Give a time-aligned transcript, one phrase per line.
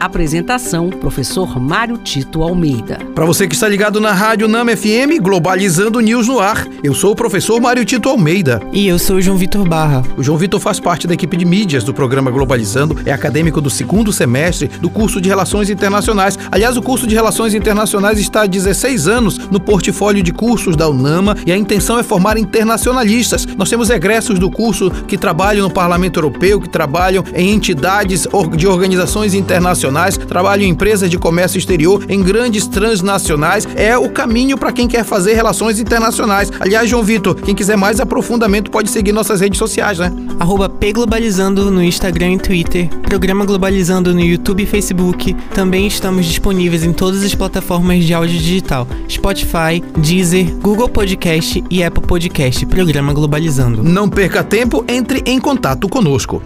[0.00, 2.98] Apresentação: Professor Mário Tito Almeida.
[3.14, 6.66] Para você que está ligado na Rádio Nama FM, Globalizando News no ar.
[6.82, 8.62] Eu sou o professor Mário Tito Almeida.
[8.72, 10.02] E eu sou o João Vitor Barra.
[10.16, 13.68] O João Vitor faz parte da equipe de mídias do programa Globalizando, é acadêmico do
[13.68, 16.38] segundo semestre do curso de Relações Internacionais.
[16.50, 20.88] Aliás, o curso de Relações Internacionais está há 16 anos no portfólio de cursos da
[20.88, 23.44] UNAMA e a intenção é formar internacionalistas.
[23.44, 28.26] Nós temos egressos do curso que trabalham no Parlamento Europeu, que trabalham em entidades
[28.56, 33.66] de organizações internacionais internacionais, trabalham em empresas de comércio exterior, em grandes transnacionais.
[33.74, 36.50] É o caminho para quem quer fazer relações internacionais.
[36.60, 40.12] Aliás, João Vitor, quem quiser mais aprofundamento pode seguir nossas redes sociais, né?
[40.38, 45.34] Arroba Pglobalizando no Instagram e Twitter, Programa Globalizando no YouTube e Facebook.
[45.52, 51.82] Também estamos disponíveis em todas as plataformas de áudio digital: Spotify, Deezer, Google Podcast e
[51.82, 52.64] Apple Podcast.
[52.66, 53.82] Programa Globalizando.
[53.82, 56.42] Não perca tempo, entre em contato conosco.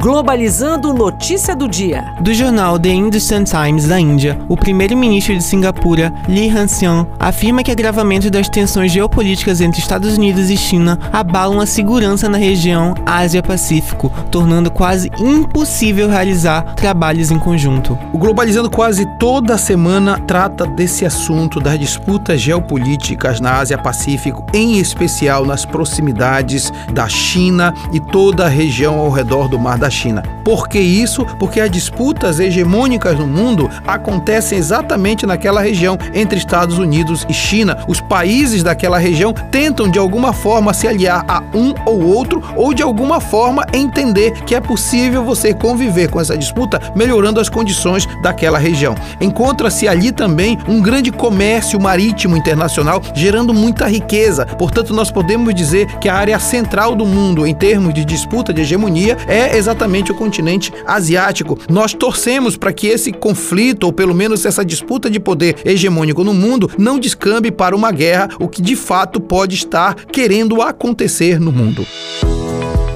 [0.00, 2.14] Globalizando notícia do dia.
[2.20, 7.70] Do jornal The Hindustan Times da Índia, o primeiro-ministro de Singapura, Lee Han-seon, afirma que
[7.70, 12.94] o agravamento das tensões geopolíticas entre Estados Unidos e China abalam a segurança na região
[13.04, 17.98] Ásia-Pacífico, tornando quase impossível realizar trabalhos em conjunto.
[18.12, 25.44] O Globalizando quase toda semana trata desse assunto das disputas geopolíticas na Ásia-Pacífico, em especial
[25.44, 30.37] nas proximidades da China e toda a região ao redor do Mar da China.
[30.48, 31.26] Por que isso?
[31.38, 37.84] Porque as disputas hegemônicas no mundo acontecem exatamente naquela região entre Estados Unidos e China.
[37.86, 42.72] Os países daquela região tentam de alguma forma se aliar a um ou outro ou
[42.72, 48.08] de alguma forma entender que é possível você conviver com essa disputa melhorando as condições
[48.22, 48.94] daquela região.
[49.20, 54.46] Encontra-se ali também um grande comércio marítimo internacional gerando muita riqueza.
[54.46, 58.62] Portanto, nós podemos dizer que a área central do mundo em termos de disputa de
[58.62, 60.37] hegemonia é exatamente o continente
[60.86, 61.58] asiático.
[61.68, 66.34] Nós torcemos para que esse conflito, ou pelo menos essa disputa de poder hegemônico no
[66.34, 71.52] mundo, não descambe para uma guerra, o que de fato pode estar querendo acontecer no
[71.52, 71.86] mundo.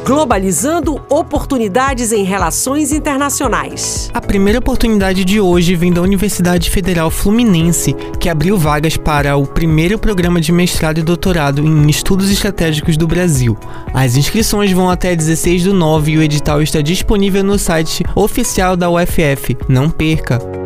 [0.05, 4.11] Globalizando oportunidades em relações internacionais.
[4.13, 9.47] A primeira oportunidade de hoje vem da Universidade Federal Fluminense, que abriu vagas para o
[9.47, 13.57] primeiro programa de mestrado e doutorado em estudos estratégicos do Brasil.
[13.95, 18.77] As inscrições vão até 16 do 9 e o edital está disponível no site oficial
[18.77, 19.57] da UFF.
[19.69, 20.62] Não perca!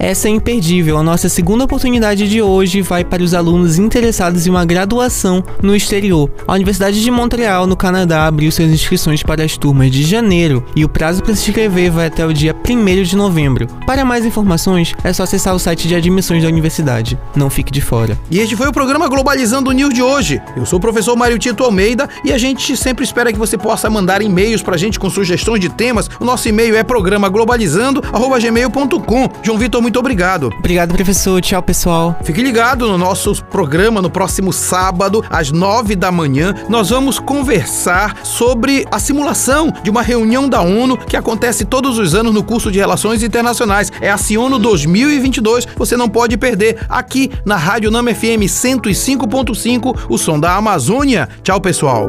[0.00, 0.96] Essa é imperdível.
[0.96, 5.76] A nossa segunda oportunidade de hoje vai para os alunos interessados em uma graduação no
[5.76, 6.30] exterior.
[6.48, 10.86] A Universidade de Montreal, no Canadá, abriu suas inscrições para as turmas de janeiro e
[10.86, 13.66] o prazo para se inscrever vai até o dia 1 de novembro.
[13.86, 17.18] Para mais informações, é só acessar o site de admissões da universidade.
[17.36, 18.18] Não fique de fora.
[18.30, 20.40] E este foi o programa Globalizando News de hoje.
[20.56, 23.90] Eu sou o professor Mário Tito Almeida e a gente sempre espera que você possa
[23.90, 26.08] mandar e-mails para a gente com sugestões de temas.
[26.18, 29.28] O nosso e-mail é programaglobalizando@gmail.com.
[29.42, 30.50] João Vitor, muito obrigado.
[30.56, 31.40] Obrigado, professor.
[31.42, 32.16] Tchau, pessoal.
[32.22, 36.54] Fique ligado no nosso programa no próximo sábado, às nove da manhã.
[36.68, 42.14] Nós vamos conversar sobre a simulação de uma reunião da ONU que acontece todos os
[42.14, 43.90] anos no curso de Relações Internacionais.
[44.00, 45.66] É a Ciono 2022.
[45.76, 51.28] Você não pode perder aqui na Rádio Nama FM 105.5, o som da Amazônia.
[51.42, 52.08] Tchau, pessoal.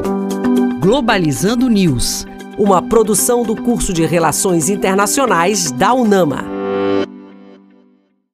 [0.78, 6.61] Globalizando News, uma produção do curso de Relações Internacionais da UNAMA.